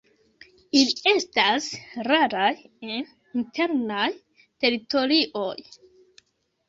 [0.79, 1.67] Ili estas
[2.07, 2.49] raraj
[2.95, 3.05] en
[3.43, 4.09] internaj
[4.65, 5.57] teritorioj.